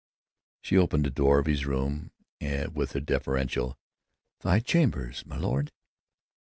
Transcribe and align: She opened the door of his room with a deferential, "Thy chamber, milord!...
She 0.63 0.79
opened 0.79 1.05
the 1.05 1.11
door 1.11 1.37
of 1.37 1.45
his 1.45 1.67
room 1.67 2.09
with 2.73 2.95
a 2.95 2.99
deferential, 3.01 3.77
"Thy 4.39 4.59
chamber, 4.59 5.13
milord!... 5.27 5.71